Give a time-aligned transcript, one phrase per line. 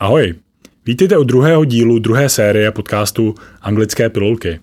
[0.00, 0.34] Ahoj,
[0.86, 4.60] vítejte u druhého dílu druhé série podcastu Anglické pilulky.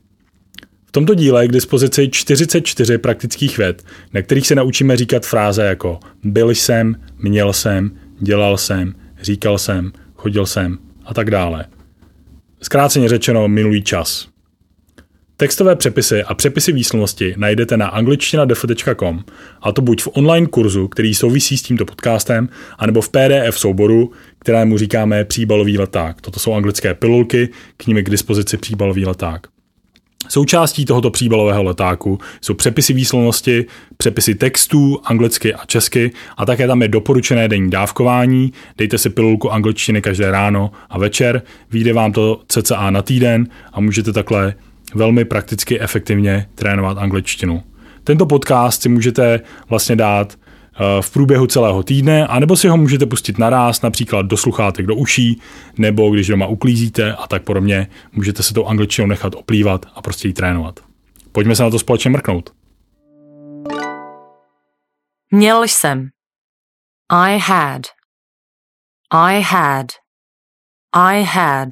[0.86, 5.63] V tomto díle je k dispozici 44 praktických věd, na kterých se naučíme říkat fráze
[5.63, 11.65] jako byl jsem, měl jsem, dělal jsem, říkal jsem, chodil jsem a tak dále.
[12.61, 14.27] Zkráceně řečeno minulý čas.
[15.39, 19.23] Textové přepisy a přepisy výslovnosti najdete na angličtina.com
[19.61, 24.11] a to buď v online kurzu, který souvisí s tímto podcastem, anebo v PDF souboru,
[24.39, 26.21] kterému říkáme příbalový leták.
[26.21, 29.48] Toto jsou anglické pilulky, k nimi k dispozici příbalový leták.
[30.29, 33.65] Součástí tohoto příbalového letáku jsou přepisy výslovnosti,
[33.98, 38.54] přepisy textů anglicky a česky a také tam je doporučené denní dávkování.
[38.77, 43.79] Dejte si pilulku angličtiny každé ráno a večer, vyjde vám to cca na týden a
[43.79, 44.54] můžete takhle
[44.96, 47.64] velmi prakticky efektivně trénovat angličtinu.
[48.04, 53.05] Tento podcast si můžete vlastně dát eh, v průběhu celého týdne, anebo si ho můžete
[53.05, 55.41] pustit naraz, například do sluchátek do uší,
[55.77, 60.27] nebo když doma uklízíte a tak podobně, můžete se tou angličtinou nechat oplývat a prostě
[60.27, 60.79] ji trénovat.
[61.32, 62.49] Pojďme se na to společně mrknout.
[65.32, 66.10] Měl jsem.
[67.10, 67.82] I had.
[69.12, 69.88] I had.
[70.94, 71.70] I had.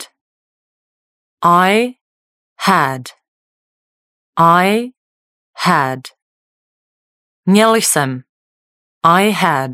[1.45, 2.04] I
[2.57, 3.09] had.
[4.37, 4.91] I
[5.57, 5.99] had.
[7.45, 8.23] Měl jsem.
[9.03, 9.71] I had.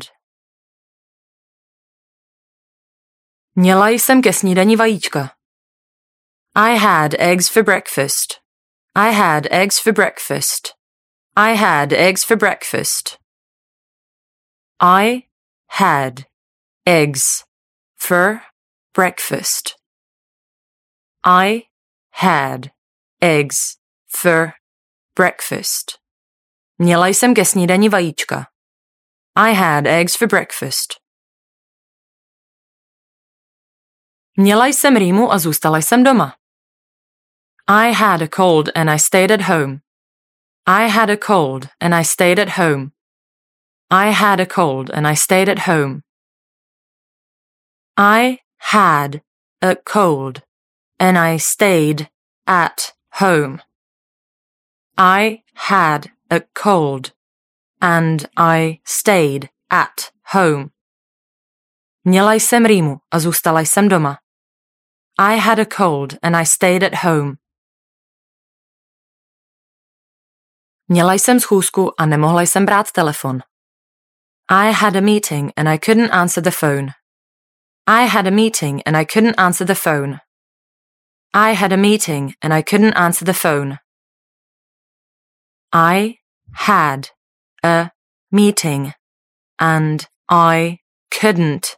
[3.54, 5.36] Měla jsem ke snídani vajíčka.
[6.54, 8.40] I had eggs for breakfast.
[8.94, 10.74] I had eggs for breakfast.
[11.36, 13.18] I had eggs for breakfast.
[14.80, 15.28] I
[15.68, 16.26] had
[16.86, 17.44] eggs
[17.96, 18.42] for
[18.94, 19.76] breakfast.
[21.24, 21.68] I
[22.12, 22.70] had
[23.20, 23.76] eggs
[24.08, 24.52] for
[25.16, 25.98] breakfast.
[26.78, 28.46] Měla jsem ke snídani vajíčka.
[29.36, 30.94] I had eggs for breakfast.
[34.36, 36.36] Měla jsem rýmu a zůstala jsem doma.
[37.66, 39.80] I had a cold and I stayed at home.
[40.66, 42.90] I had a cold and I stayed at home.
[43.90, 46.00] I had a cold and I stayed at home.
[47.96, 48.38] I
[48.72, 49.20] had
[49.60, 50.42] a cold
[50.98, 52.08] and I stayed
[52.46, 53.60] at home.
[54.96, 57.12] I had a cold
[57.80, 60.70] and I stayed at home.
[62.04, 64.18] Měla jsem rýmu a zůstala jsem doma.
[65.18, 67.36] I had a cold and I stayed at home.
[70.88, 73.42] Měla jsem schůzku a nemohla jsem brát telefon.
[74.48, 76.92] I had a meeting and I couldn't answer the phone.
[77.86, 80.18] I had a meeting and I couldn't answer the phone.
[81.34, 83.78] I had a meeting and I couldn't answer the phone.
[85.72, 86.18] I
[86.52, 87.08] had
[87.62, 87.90] a
[88.30, 88.92] meeting
[89.58, 91.76] and I couldn't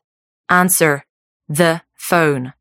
[0.49, 1.05] answer
[1.49, 2.53] the phone.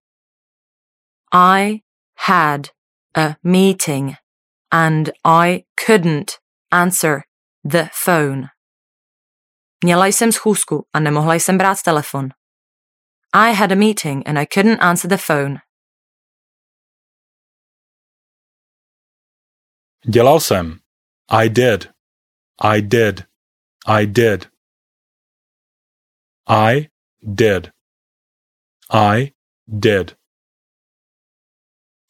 [1.31, 1.81] I
[2.15, 2.69] had
[3.15, 4.17] a meeting
[4.71, 6.37] and I couldn't
[6.71, 7.23] answer
[7.63, 8.49] the phone.
[9.83, 12.29] Měla jsem schůzku a nemohla jsem brát telefon.
[13.33, 15.62] I had a meeting and I couldn't answer the phone.
[20.11, 20.79] Dělal jsem.
[21.29, 21.89] I did.
[22.61, 23.21] I did.
[23.87, 24.49] I did.
[26.47, 26.89] I
[27.21, 27.67] did.
[28.89, 29.33] I
[29.67, 30.17] did.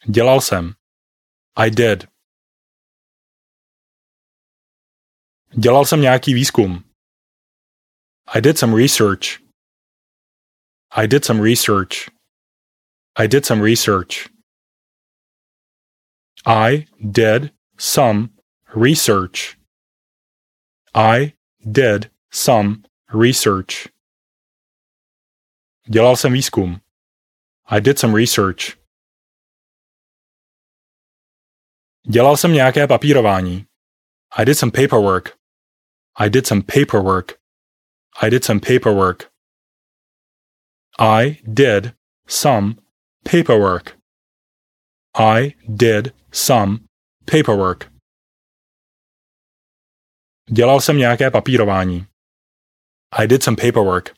[0.09, 0.73] Dělal jsem.
[1.55, 2.09] I did.
[5.59, 6.93] Dělal jsem nějaký výzkum.
[8.27, 9.43] I did some research.
[10.91, 12.09] I did some research.
[13.15, 14.29] I did some research.
[16.45, 18.29] I did some
[18.73, 19.57] research.
[20.95, 22.83] I did some
[23.13, 23.89] research.
[25.89, 26.81] Dělal jsem výzkum.
[27.66, 28.77] I did some research.
[32.09, 33.66] Dělal jsem nějaké papírování.
[34.38, 35.38] I did some paperwork.
[36.16, 37.39] I did some paperwork.
[38.22, 39.31] I did some paperwork.
[40.99, 41.95] I did
[42.27, 42.75] some
[43.23, 43.97] paperwork.
[45.13, 46.83] I did some
[47.25, 47.91] paperwork.
[50.52, 52.08] Dělal jsem nějaké papírování.
[53.11, 54.16] I did some paperwork.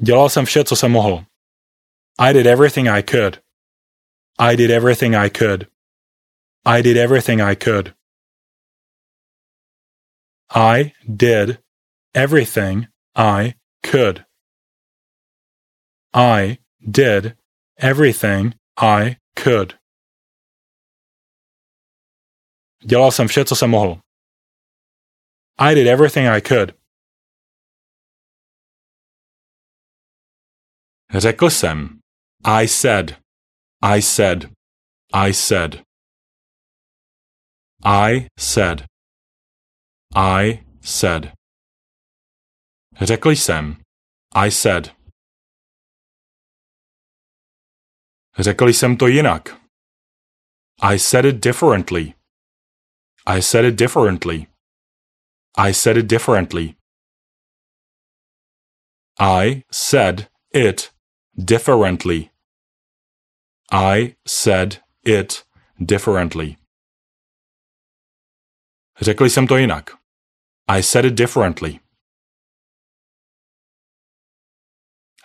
[0.00, 1.24] Dělal jsem vše, co jsem mohl.
[2.18, 3.42] I did everything I could.
[4.38, 5.64] I did everything I could.
[6.64, 7.94] I did everything I could.
[10.54, 11.58] I did
[12.14, 13.54] everything I
[13.90, 14.24] could.
[16.12, 17.36] I did
[17.78, 19.76] everything I could.
[22.86, 24.00] Dělal jsem vše, co jsem mohl.
[25.58, 26.86] I did everything I could.
[31.18, 32.00] Řekl jsem.
[32.44, 33.10] I said.
[33.82, 34.52] I said.
[35.12, 35.82] I said.
[37.84, 38.84] I said.
[40.14, 41.32] I said.
[43.00, 43.82] Řekl jsem.
[44.34, 44.95] I said.
[48.38, 49.48] Řekl jsem to jinak.
[50.82, 52.14] I said it differently.
[53.26, 54.46] I said it differently.
[55.58, 56.76] I said it differently.
[59.18, 60.92] I said it
[61.34, 62.30] differently.
[63.72, 65.46] I said it
[65.78, 66.56] differently.
[69.00, 69.90] Řekl jsem to jinak.
[70.68, 71.80] I said it differently.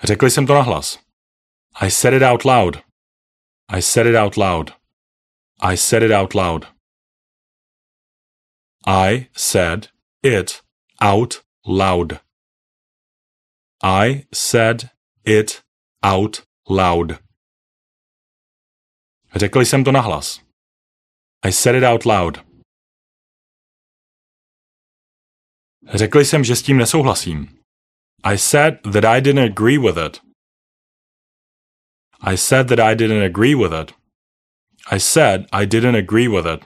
[0.04, 1.00] Řekl jsem to nahlas.
[1.82, 2.91] I said it out loud.
[3.70, 4.74] I said it out loud.
[5.60, 6.68] I said it out loud.
[8.86, 9.90] I said
[10.24, 10.62] it
[11.00, 12.20] out loud.
[13.84, 14.90] I said
[15.26, 15.62] it
[16.04, 17.12] out loud.
[19.36, 20.42] Řekl jsem to nahlas.
[21.44, 22.38] I said it out loud.
[25.94, 27.64] Řekl jsem, že s tím nesouhlasím.
[28.24, 30.31] I said that I didn't agree with it.
[32.22, 33.94] I said that I didn't agree with it.
[34.90, 36.64] I said I didn't agree with it.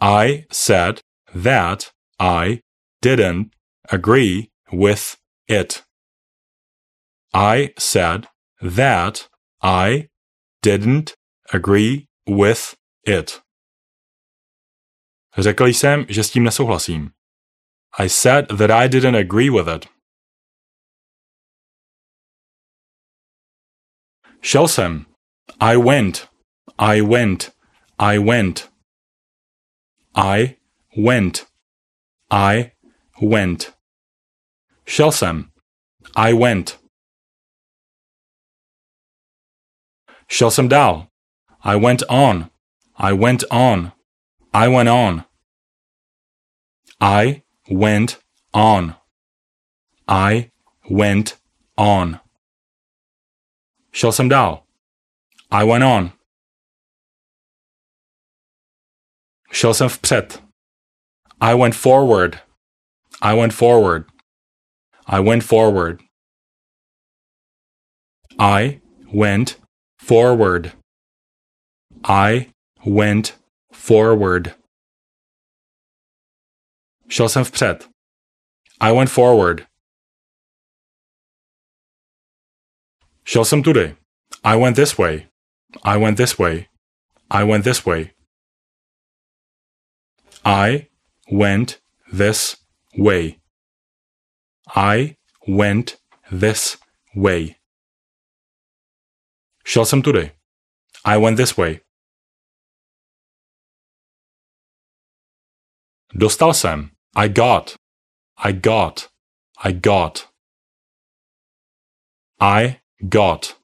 [0.00, 1.00] I said
[1.34, 2.60] that I
[3.02, 3.52] didn't
[3.90, 5.16] agree with
[5.48, 5.82] it.
[7.34, 8.28] I said
[8.60, 9.28] that
[9.62, 10.08] I
[10.62, 11.14] didn't
[11.52, 12.74] agree with
[13.04, 13.40] it.
[15.38, 17.10] Řekl jsem, že s tím nesouhlasím.
[17.98, 19.95] I said that I didn't agree with it.
[24.46, 25.06] Šel jsem.
[25.60, 26.28] I went.
[26.78, 27.50] I went.
[27.98, 28.70] I went.
[30.14, 30.56] I
[30.96, 31.46] went.
[32.30, 32.70] I
[33.22, 33.74] went.
[34.86, 35.50] Šel jsem.
[36.16, 36.80] I went.
[40.28, 41.06] Šel jsem dál.
[41.60, 42.50] I went on.
[42.94, 43.92] I went on.
[44.52, 45.24] I went on.
[47.00, 48.18] I went
[48.52, 48.94] on.
[50.08, 50.50] I
[50.90, 51.36] went
[51.76, 52.25] on.
[53.96, 54.66] Šel jsem dál.
[55.50, 56.18] I went on.
[59.52, 60.42] Šel jsem vpřed.
[61.40, 62.34] I went forward.
[63.22, 64.06] I went forward.
[65.06, 66.02] I went forward.
[68.38, 68.80] I
[69.20, 69.62] went
[70.06, 70.76] forward.
[72.04, 72.52] I
[72.86, 73.40] went
[73.72, 74.48] forward.
[77.08, 77.88] Šel jsem vpřed.
[78.80, 79.75] I went forward.
[83.28, 83.96] Šel jsem tudy.
[84.44, 85.28] I went this way.
[85.84, 86.68] I went this way.
[87.30, 88.14] I went this way.
[90.44, 90.88] I
[91.32, 91.82] went
[92.12, 92.56] this
[92.98, 93.40] way.
[94.76, 95.16] I
[95.48, 95.96] went
[96.30, 96.78] this
[97.16, 97.56] way.
[99.64, 100.30] Šel jsem tudy.
[101.04, 101.80] I went this way.
[106.14, 106.90] Dostal jsem.
[107.16, 107.76] I got.
[108.36, 109.08] I got.
[109.64, 110.28] I got.
[112.40, 113.56] I got.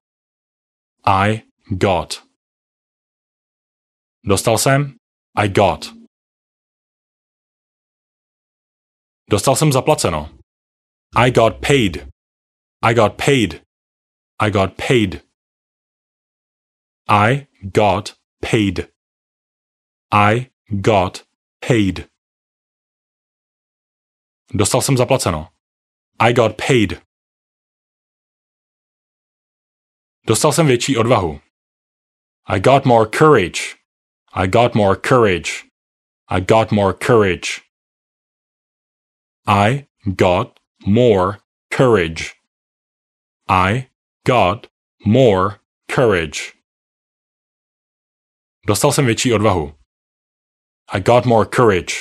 [1.05, 1.43] I
[1.79, 2.23] got.
[4.25, 4.97] Dostal jsem.
[5.37, 6.03] I got.
[9.31, 10.39] Dostal jsem zaplaceno.
[11.17, 11.97] I got paid.
[12.83, 13.63] I got paid.
[14.41, 15.23] I got paid.
[17.09, 18.93] I got paid.
[20.13, 21.25] I got
[21.69, 22.11] paid.
[24.55, 25.49] Dostal jsem zaplaceno.
[26.21, 27.12] I got paid.
[30.27, 31.41] Dostal jsem větší odvahu.
[32.45, 33.61] I got more courage.
[34.33, 35.51] I got more courage.
[36.29, 37.61] I got more courage.
[39.47, 41.39] I got more
[41.77, 42.35] courage.
[43.49, 43.91] I
[44.27, 44.67] got
[45.07, 45.61] more
[45.95, 46.53] courage.
[48.67, 49.79] Dostal jsem větší odvahu.
[50.93, 51.95] I got more courage.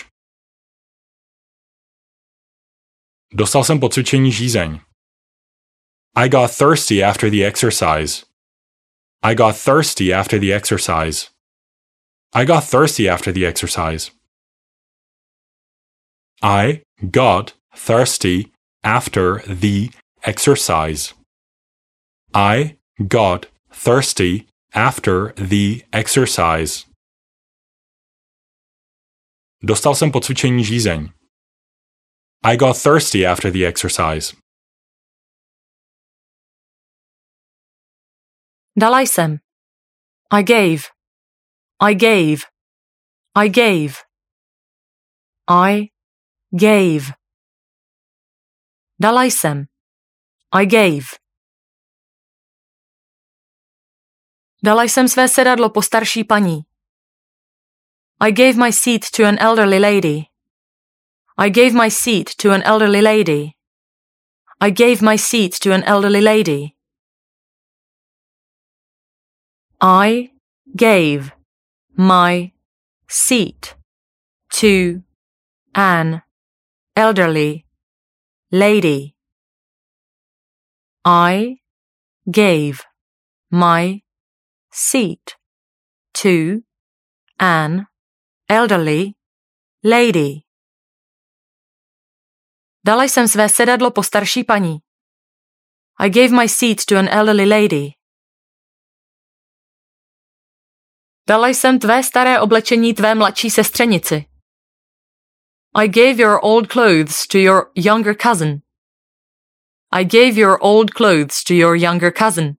[3.33, 4.79] Dostal jsem po cvičení žízeň.
[6.15, 8.25] I got thirsty after the exercise.
[9.23, 11.29] I got thirsty after the exercise.
[12.33, 14.11] I got thirsty after the exercise.
[16.41, 18.51] I got thirsty
[18.83, 19.91] after the
[20.23, 21.13] exercise.
[22.33, 22.77] I
[23.07, 26.85] got thirsty after the exercise.
[29.63, 31.09] Dostal jsem po cvičení žízeň.
[32.43, 34.40] I got thirsty after the exercise.
[38.77, 39.37] Dala jsem.
[40.33, 40.83] I gave.
[41.89, 42.41] I gave.
[43.35, 43.93] I gave.
[45.49, 45.91] I
[46.51, 47.13] gave.
[48.99, 49.65] Dala jsem.
[50.53, 51.07] I gave.
[54.63, 56.61] Dala jsem své sedadlo po starší paní.
[58.19, 60.25] I gave my seat to an elderly lady.
[61.37, 63.51] I gave my seat to an elderly lady.
[64.59, 66.80] I gave my seat to an elderly lady.
[69.83, 70.29] I
[70.77, 71.31] gave
[71.97, 72.51] my
[73.09, 73.75] seat
[74.59, 75.01] to
[75.73, 76.21] an
[76.95, 77.65] elderly
[78.51, 79.15] lady.
[81.03, 81.55] I
[82.29, 82.81] gave
[83.49, 84.01] my
[84.71, 85.35] seat
[86.21, 86.61] to
[87.39, 87.87] an
[88.47, 89.15] elderly
[89.83, 90.43] lady.
[92.85, 94.77] Dala jsem své sedadlo po starší paní.
[95.99, 98.00] I gave my seat to an elderly lady.
[101.31, 104.25] Dala jsem tvé staré oblečení tvé mladší sestřenici.
[105.75, 108.61] I gave your old clothes to your younger cousin.
[109.91, 112.55] I gave your old clothes to your younger cousin.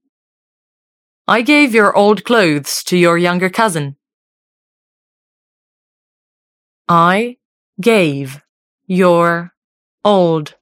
[1.28, 3.96] I gave your old clothes to your younger cousin.
[6.88, 7.36] I
[7.80, 8.40] gave
[8.88, 9.50] your
[10.04, 10.54] old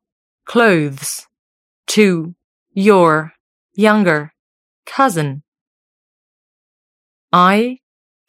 [0.45, 1.27] clothes
[1.87, 2.35] to
[2.75, 3.33] your
[3.77, 4.33] younger
[4.97, 5.43] cousin.
[7.33, 7.80] I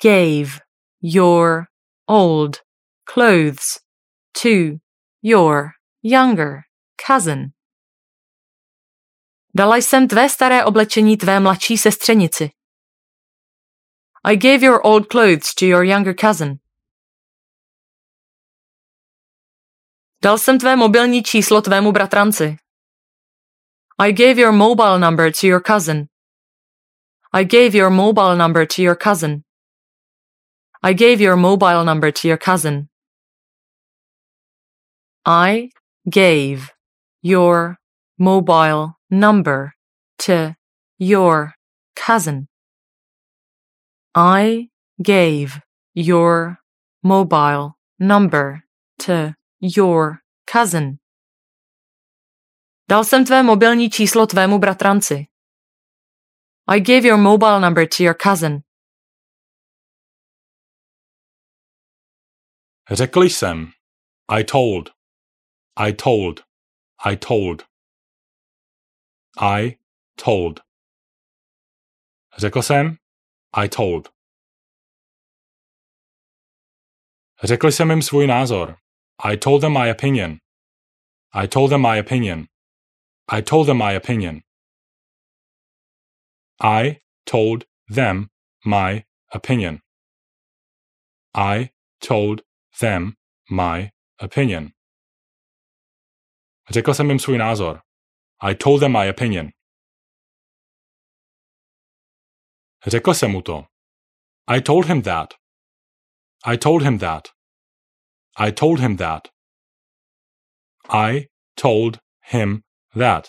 [0.02, 0.60] gave
[1.00, 1.68] your
[2.08, 2.62] old
[3.06, 3.80] clothes
[4.34, 4.80] to
[5.22, 6.64] your younger
[6.98, 7.54] cousin.
[9.54, 12.50] Dala jsem tvé staré oblečení tvé mladší sestřenici.
[14.24, 16.60] I gave your old clothes to your younger cousin.
[20.24, 22.58] Dal jsem tvé mobilní číslo tvému bratranci.
[24.00, 26.08] I gave your mobile number to your cousin.
[27.34, 29.44] I gave your mobile number to your cousin.
[30.84, 32.90] I gave your mobile number to your cousin.
[35.24, 35.70] I
[36.10, 36.72] gave
[37.22, 37.78] your
[38.18, 39.74] mobile number
[40.26, 40.56] to
[40.98, 41.54] your
[41.96, 42.48] cousin.
[44.16, 44.70] I
[45.02, 45.62] gave
[45.94, 46.58] your
[47.04, 48.64] mobile number
[49.00, 50.98] to your cousin.
[52.90, 55.28] Dal jsem tvé mobilní číslo tvému bratranci.
[56.68, 58.64] I gave your mobile number to your cousin.
[62.90, 63.72] Řekl jsem.
[64.40, 64.90] I told.
[65.78, 66.46] I told.
[67.06, 67.68] I told.
[69.38, 69.80] I
[70.16, 70.60] told.
[72.38, 72.98] Řekl jsem.
[73.54, 74.10] I told.
[77.44, 78.78] Řekl jsem jim svůj názor.
[79.24, 80.38] I told them my opinion.
[81.34, 82.48] I told them my opinion.
[83.28, 84.42] I told them my opinion.
[86.60, 87.64] I told
[87.96, 88.28] them
[88.66, 89.04] my
[89.36, 89.80] opinion.
[91.34, 91.70] I
[92.00, 92.42] told
[92.80, 93.14] them
[93.50, 93.90] my
[94.24, 94.70] opinion.
[96.70, 97.82] Řekl jsem jim svůj názor.
[98.40, 99.50] I told them my opinion.
[102.88, 103.64] Řekl jsem mu to.
[104.48, 105.34] I told him that.
[106.46, 107.28] I told him that.
[108.38, 109.28] I told him that.
[110.90, 111.28] I
[111.62, 112.62] told him
[112.96, 113.28] that.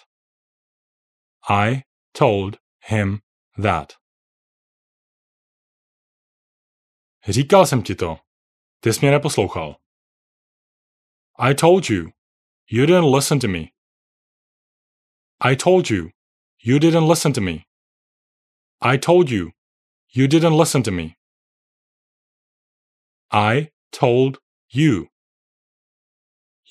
[1.49, 1.83] I
[2.13, 2.57] told
[2.89, 3.19] him
[3.63, 3.93] that.
[7.29, 8.19] Říkal jsem ti to.
[8.85, 9.77] Ty jsi mě neposlouchal.
[11.51, 12.11] I told you.
[12.71, 13.61] You didn't listen to me.
[15.45, 16.11] I told you.
[16.65, 17.65] You didn't listen to me.
[18.81, 19.51] I told you.
[20.15, 21.17] You didn't listen to me.
[23.33, 23.71] I
[24.01, 24.39] told
[24.73, 25.09] you.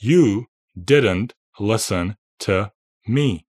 [0.01, 2.71] You didn't listen to
[3.07, 3.45] me.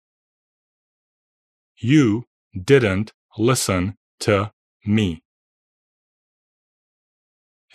[1.75, 4.51] You didn't listen to
[4.85, 5.21] me.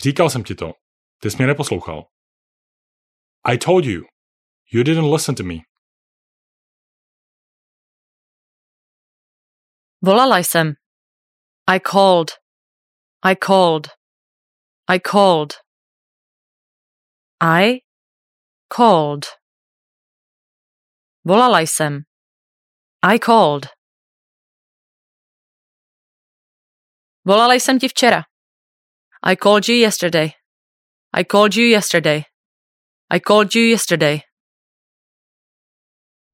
[0.03, 0.73] Říkal jsem ti to.
[1.21, 2.11] Ty jsi mě neposlouchal.
[3.53, 4.03] I told you.
[4.73, 5.55] You didn't listen to me.
[10.05, 10.73] Volala jsem.
[11.69, 12.31] I called.
[13.25, 13.87] I called.
[14.89, 15.53] I called.
[17.41, 17.79] I
[18.77, 19.27] called.
[21.25, 21.99] Volala jsem.
[23.03, 23.67] I called.
[27.25, 28.32] Volala jsem ti včera.
[29.25, 30.35] I called you yesterday.
[31.13, 32.27] I called you yesterday.
[33.09, 34.25] I called you yesterday.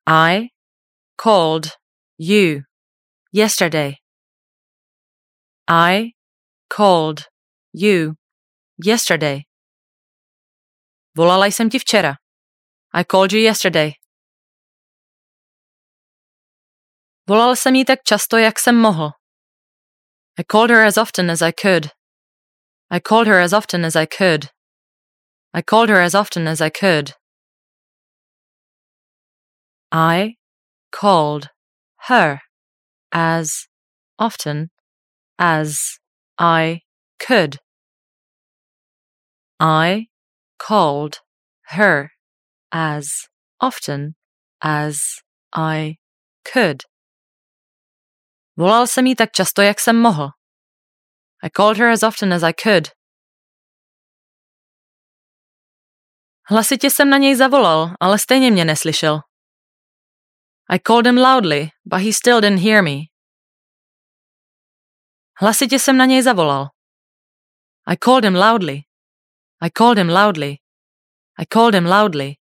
[0.07, 0.53] I
[1.19, 1.73] called
[2.17, 2.63] you
[3.31, 3.99] yesterday.
[5.69, 6.13] I
[6.71, 7.27] called
[7.75, 8.15] you
[8.79, 9.45] yesterday.
[11.15, 12.17] Volala jsem ti včera.
[12.95, 13.93] I called you yesterday.
[17.29, 19.11] Volal jsem jí tak často, jak jsem mohl.
[20.39, 21.98] I called her as often as I could.
[22.91, 24.51] I called her as often as I could.
[25.53, 27.13] I called her as often as I could.
[29.93, 30.37] I
[30.91, 31.49] called
[32.09, 32.41] her
[33.13, 33.67] as
[34.19, 34.71] often
[35.39, 35.99] as
[36.39, 36.81] I
[37.19, 37.59] could.
[39.61, 40.07] I
[40.59, 41.19] called
[41.67, 42.11] her
[42.73, 43.29] as
[43.61, 44.15] often
[44.63, 45.01] as
[45.53, 45.97] I
[46.45, 46.83] could.
[48.57, 50.38] Volal jsem jí tak často, jak jsem mohl.
[51.43, 52.89] I called her as often as I could.
[56.51, 59.21] Hlasitě jsem na něj zavolal, ale stejně mě neslyšel.
[60.71, 62.97] I called him loudly, but he still didn't hear me.
[65.41, 66.69] Hlasitě jsem na něj zavolal.
[67.87, 68.83] I called him loudly.
[69.61, 70.59] I called him loudly.
[71.39, 72.37] I called him loudly.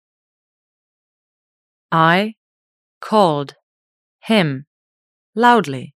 [1.93, 2.35] I
[3.00, 3.55] called
[4.29, 4.65] him
[5.35, 5.93] loudly.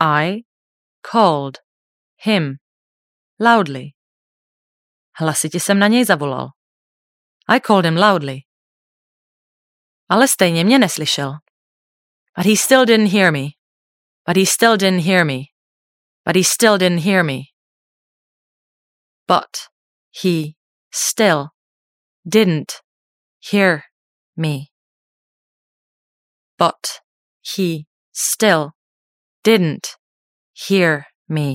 [0.00, 0.44] I
[1.12, 1.58] called
[2.16, 2.58] him
[3.40, 3.94] loudly.
[5.16, 6.48] Hlasitě jsem na něj zavolal.
[7.48, 8.40] I called him loudly.
[10.08, 11.32] Ale stejně mě neslyšel.
[12.36, 13.48] But he still didn't hear me.
[14.26, 15.38] But he still didn't hear me.
[16.24, 17.42] But he still didn't hear me.
[19.26, 19.58] But
[20.22, 20.50] he
[20.92, 21.48] still
[22.24, 22.72] didn't
[23.50, 23.82] hear
[24.36, 24.70] me.
[26.58, 27.00] But
[27.56, 28.70] he still
[29.42, 29.96] didn't
[30.68, 31.50] hear me.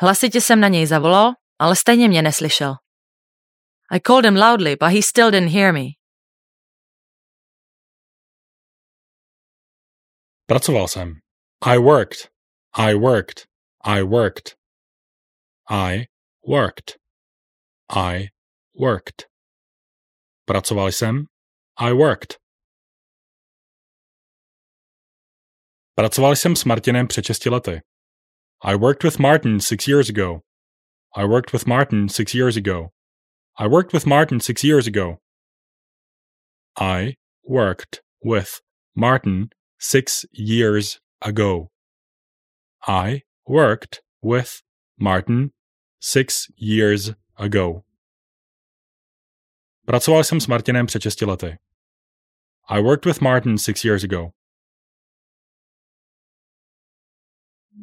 [0.00, 2.74] Hlasitě jsem na něj zavolal, ale stejně mě neslyšel.
[3.90, 5.84] I called him loudly, but he still didn't hear me.
[10.46, 11.12] Pracoval jsem.
[11.62, 12.30] I worked.
[12.72, 13.46] I worked.
[13.84, 14.56] I worked.
[15.68, 16.06] I
[16.48, 16.98] worked.
[17.88, 18.28] I
[18.80, 19.26] worked.
[20.44, 21.24] Pracoval jsem.
[21.78, 22.45] I worked.
[25.98, 27.80] Pracoval jsem s Martinem před 6 lety.
[28.64, 30.40] I worked with Martin six years ago.
[31.16, 32.88] I worked with Martin six years ago.
[33.58, 35.16] I worked with Martin six years ago.
[36.78, 37.16] I
[37.48, 38.60] worked with
[38.94, 39.48] Martin
[39.78, 41.70] six years ago.
[42.86, 44.62] I worked with
[45.00, 45.50] Martin
[45.98, 47.82] six years ago.
[49.86, 51.58] Pracoval jsem s Martinem před 6 lety.
[52.68, 54.32] I worked with Martin six years ago.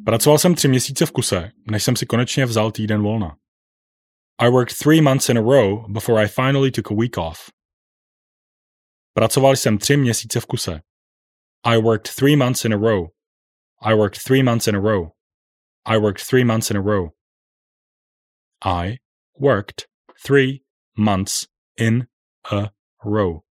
[0.04, 3.36] Pracoval jsem tři měsíce v kuse, než jsem si konečně vzal týden volna.
[4.38, 7.50] I worked three months in a row before I finally took a week off.
[9.12, 10.80] Pracoval jsem tři měsíce v kuse.
[11.64, 13.06] I worked three months in a row.
[13.80, 15.10] I worked three months in a row.
[15.86, 17.10] I worked three months in a row.
[18.64, 18.98] I
[19.38, 19.84] worked
[20.26, 20.62] three
[20.96, 22.06] months in
[23.00, 23.42] a row.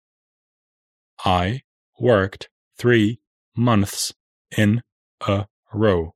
[1.25, 1.61] I
[1.99, 3.19] worked three
[3.55, 4.13] months
[4.57, 4.81] in
[5.27, 6.13] a row.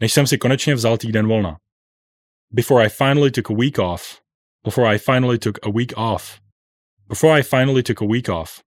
[0.00, 1.58] Než jsem si konečně vzal týden volna.
[2.50, 4.22] Before I finally took a week off.
[4.64, 6.40] Before I finally took a week off.
[7.08, 8.62] Before I finally took a week off.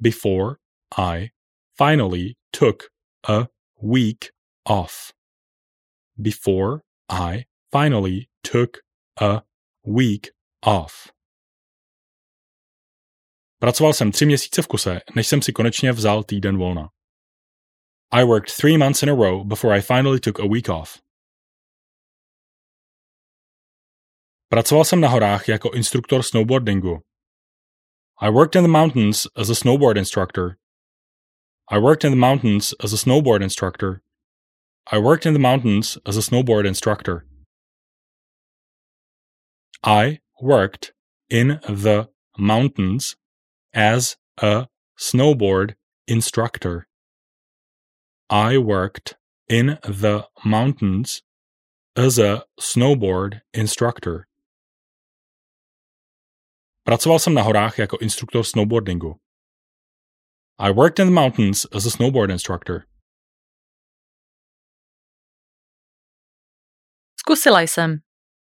[0.00, 0.56] Before
[0.98, 1.30] I
[1.76, 2.82] finally took
[3.28, 3.48] a
[3.82, 4.30] week
[4.64, 5.12] off.
[6.16, 8.78] Before I finally took
[9.20, 9.42] a
[9.86, 10.30] week
[10.66, 11.12] off.
[13.58, 16.88] Pracoval jsem tři měsíce v kuse, než jsem si konečně vzal týden volna.
[18.10, 21.02] I worked three months in a row before I finally took a week off.
[24.50, 27.02] Pracoval jsem na horách jako instruktor snowboardingu.
[28.20, 30.58] I worked in the mountains as a snowboard instructor.
[31.70, 34.00] I worked in the mountains as a snowboard instructor.
[34.90, 37.24] I worked in the mountains as a snowboard instructor.
[39.84, 40.92] I worked
[41.30, 42.04] in the
[42.38, 43.16] mountains
[43.74, 44.06] as
[44.40, 44.68] a
[44.98, 45.74] snowboard
[46.06, 46.87] instructor.
[48.30, 49.16] I worked
[49.48, 51.22] in the mountains
[51.96, 54.26] as a snowboard instructor.
[56.84, 59.20] Pracoval jsem na horách jako instruktor snowboardingu.
[60.58, 62.84] I worked in the mountains as a snowboard instructor.
[67.16, 67.98] Zkusila jsem.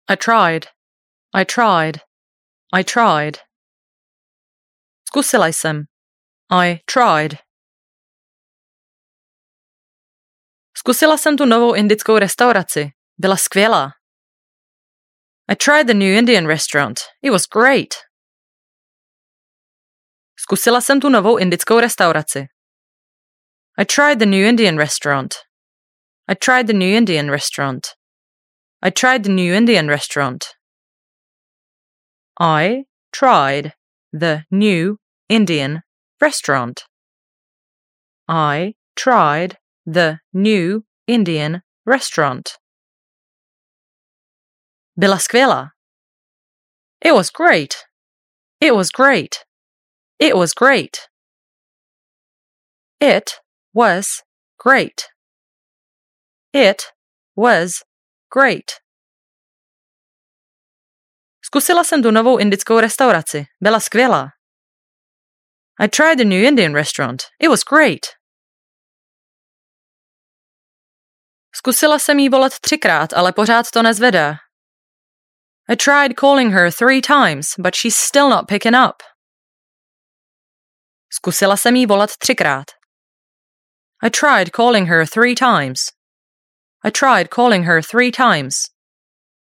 [0.08, 0.66] I tried.
[1.34, 2.00] I tried.
[2.72, 3.38] I tried.
[5.08, 5.84] Zkusila jsem.
[6.50, 7.45] I tried.
[10.78, 12.90] Zkusila jsem tu novou indickou restauraci.
[13.18, 13.90] Byla skvělá.
[15.48, 17.00] I tried the new Indian restaurant.
[17.22, 17.94] It was great.
[20.38, 22.46] Zkusila jsem tu novou indickou restauraci.
[23.78, 25.34] I tried the new Indian restaurant.
[26.28, 27.86] I tried the new Indian restaurant.
[28.82, 30.44] I tried the new Indian restaurant.
[32.40, 33.72] I tried
[34.12, 34.96] the new
[35.28, 35.80] Indian
[36.20, 36.80] restaurant.
[38.28, 39.56] I tried
[39.86, 42.58] the new Indian restaurant.
[44.98, 45.70] Byla.
[47.00, 47.86] It was great.
[48.60, 49.44] It was great.
[50.18, 51.08] It was great.
[53.00, 53.38] It
[53.74, 54.22] was
[54.58, 55.08] great.
[56.52, 56.92] It
[57.36, 57.84] was
[58.30, 58.80] great.
[61.44, 63.46] Zkusila jsem tu novou indickou restauraci.
[63.60, 64.28] Byla skvělá.
[65.78, 67.22] I tried the new Indian restaurant.
[67.38, 68.16] It was great.
[71.56, 74.34] Zkusila jsem jí volat třikrát, ale pořád to nezvedá.
[75.68, 79.02] I tried calling her three times, but she's still not picking up.
[81.10, 82.64] Zkusila jsem jí volat třikrát.
[84.02, 85.78] I tried calling her three times.
[86.84, 88.54] I tried calling her three times.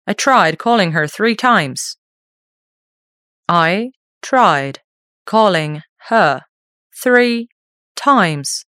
[0.08, 1.98] I tried calling her three times.
[3.50, 4.78] I tried
[5.26, 6.42] calling her
[7.04, 7.48] three
[7.96, 8.66] times.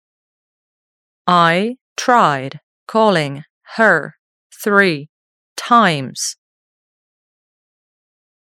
[1.28, 2.63] I tried
[2.94, 3.44] calling
[3.76, 4.14] her
[4.64, 5.10] three
[5.58, 6.38] times.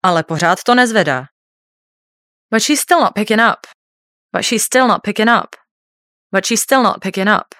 [0.02, 1.26] Ale pořád to nezvedá.
[2.50, 3.66] But she's still not picking up.
[4.32, 5.56] But she's still not picking up.
[6.32, 7.54] But she's still not picking up.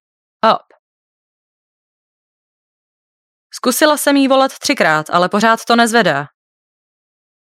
[3.64, 6.28] Zkusila jsem jí volat třikrát, ale pořád to nezvedá.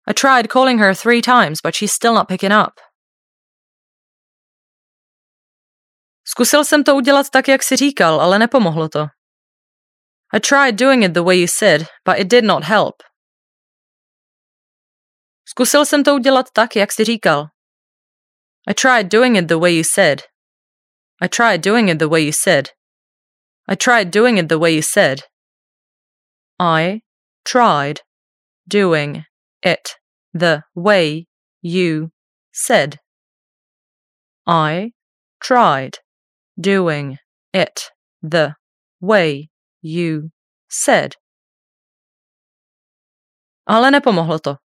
[0.06, 2.80] I tried calling her three times, but she's still not picking up.
[6.24, 9.06] Zkusil jsem to udělat tak, jak si říkal, ale nepomohlo to.
[10.34, 13.02] I tried doing it the way you said, but it did not help.
[15.48, 17.46] Zkusil jsem to udělat tak, jak si říkal.
[18.68, 20.22] I tried doing it the way you said.
[21.22, 22.68] I tried doing it the way you said.
[23.68, 25.29] I tried doing it the way you said.
[26.60, 27.00] I
[27.42, 28.02] tried
[28.68, 29.24] doing
[29.62, 29.96] it
[30.34, 31.26] the way
[31.62, 32.10] you
[32.52, 32.98] said.
[34.46, 34.92] I
[35.40, 36.00] tried
[36.60, 37.16] doing
[37.54, 37.90] it
[38.22, 38.56] the
[39.00, 39.48] way
[39.80, 40.32] you
[40.68, 41.16] said.
[43.66, 44.58] Ale nepomohlo to.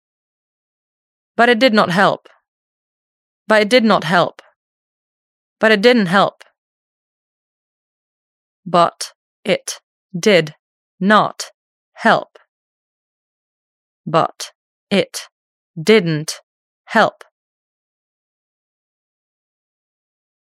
[1.36, 2.26] But it did not help.
[3.46, 4.40] But it did not help.
[5.60, 6.42] But it didn't help.
[8.64, 9.12] But
[9.44, 9.74] it
[10.18, 10.54] did
[10.98, 11.51] not
[12.02, 12.38] help.
[14.06, 14.52] But
[14.90, 15.16] it
[15.76, 16.30] didn't
[16.88, 17.24] help.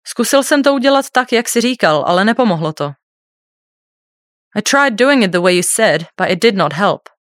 [0.07, 2.93] Zkusil jsem to udělat tak, jak si říkal, ale nepomohlo to.
[4.57, 7.14] I tried doing it the way you said, but it did not help.